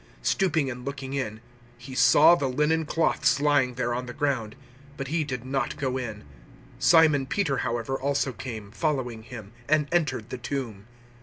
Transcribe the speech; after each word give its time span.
020:005 0.23 0.25
Stooping 0.25 0.71
and 0.71 0.83
looking 0.83 1.13
in, 1.13 1.41
he 1.77 1.93
saw 1.93 2.33
the 2.33 2.47
linen 2.49 2.87
cloths 2.87 3.39
lying 3.39 3.75
there 3.75 3.93
on 3.93 4.07
the 4.07 4.13
ground, 4.15 4.55
but 4.97 5.09
he 5.09 5.23
did 5.23 5.45
not 5.45 5.77
go 5.77 5.95
in. 5.95 6.21
020:006 6.79 6.79
Simon 6.79 7.25
Peter, 7.27 7.57
however, 7.57 7.95
also 8.01 8.31
came, 8.33 8.71
following 8.71 9.21
him, 9.21 9.51
and 9.69 9.87
entered 9.91 10.31
the 10.31 10.39
tomb. 10.39 10.87